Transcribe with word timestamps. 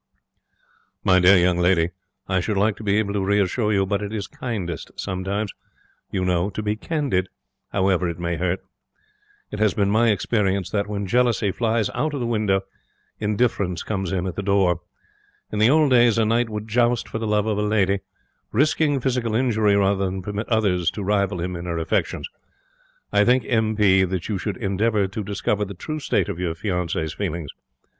'My 1.03 1.19
dear 1.19 1.37
young 1.37 1.59
lady, 1.59 1.91
I 2.27 2.39
should 2.39 2.57
like 2.57 2.75
to 2.77 2.83
be 2.83 2.97
able 2.97 3.13
to 3.13 3.23
reassure 3.23 3.71
you; 3.71 3.85
but 3.85 4.01
it 4.01 4.11
is 4.11 4.25
kindest 4.25 4.89
sometimes, 4.99 5.53
you 6.09 6.25
know, 6.25 6.49
to 6.49 6.63
be 6.63 6.75
candid, 6.75 7.29
however 7.71 8.09
it 8.09 8.17
may 8.17 8.37
hurt. 8.37 8.61
It 9.51 9.59
has 9.59 9.75
been 9.75 9.91
my 9.91 10.09
experience 10.09 10.71
that, 10.71 10.87
when 10.87 11.05
jealousy 11.05 11.51
flies 11.51 11.91
out 11.93 12.15
of 12.15 12.19
the 12.19 12.25
window, 12.25 12.61
indifference 13.19 13.83
comes 13.83 14.11
in 14.11 14.25
at 14.25 14.35
the 14.35 14.41
door. 14.41 14.81
In 15.51 15.59
the 15.59 15.69
old 15.69 15.91
days 15.91 16.17
a 16.17 16.25
knight 16.25 16.49
would 16.49 16.67
joust 16.67 17.07
for 17.07 17.19
the 17.19 17.27
love 17.27 17.45
of 17.45 17.59
a 17.59 17.61
ladye, 17.61 17.99
risking 18.51 18.99
physical 19.01 19.35
injury 19.35 19.75
rather 19.75 20.03
than 20.03 20.23
permit 20.23 20.49
others 20.49 20.89
to 20.93 21.03
rival 21.03 21.39
him 21.39 21.55
in 21.55 21.65
her 21.65 21.77
affections. 21.77 22.27
I 23.13 23.23
think, 23.23 23.45
M. 23.47 23.75
P., 23.75 24.03
that 24.05 24.29
you 24.29 24.39
should 24.39 24.57
endeavour 24.57 25.07
to 25.09 25.23
discover 25.23 25.63
the 25.63 25.75
true 25.75 25.99
state 25.99 26.27
of 26.27 26.39
your 26.39 26.55
fiance's 26.55 27.13
feelings. 27.13 27.51